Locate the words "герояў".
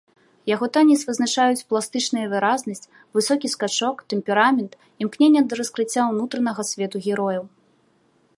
7.07-7.45